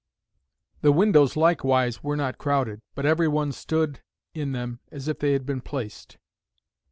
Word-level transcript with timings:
The 0.81 0.91
windows 0.91 1.37
likewise 1.37 2.01
were 2.03 2.15
not 2.17 2.39
crowded, 2.39 2.81
but 2.95 3.05
every 3.05 3.27
one 3.27 3.51
stood 3.51 4.01
in 4.33 4.51
them 4.51 4.79
as 4.91 5.07
if 5.07 5.19
they 5.19 5.33
had 5.33 5.45
been 5.45 5.61
placed. 5.61 6.17